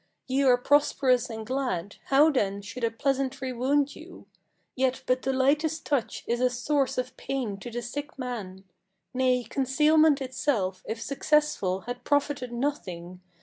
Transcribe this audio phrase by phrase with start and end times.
[0.25, 4.25] Ye are prosperous and glad; how then should a pleasantry wound you?
[4.75, 8.63] Yet but the lightest touch is a source of pain to the sick man.
[9.13, 13.21] Nay, concealment itself, if successful, had profited nothing.